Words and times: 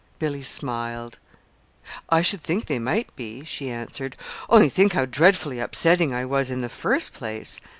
Billy 0.17 0.41
smiled. 0.41 1.19
"I 2.09 2.23
should 2.23 2.41
think 2.41 2.65
they 2.65 2.79
might 2.79 3.15
be," 3.15 3.43
she 3.43 3.69
answered. 3.69 4.15
"Only 4.49 4.67
think 4.67 4.93
how 4.93 5.05
dreadfully 5.05 5.59
upsetting 5.59 6.11
I 6.11 6.25
was 6.25 6.49
in 6.49 6.61
the 6.61 6.69
first 6.69 7.13
place!" 7.13 7.61